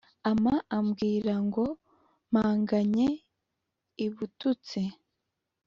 [0.29, 1.65] ampa ambwira, ngo
[2.31, 3.07] mpangamye
[4.05, 4.81] i bututsi.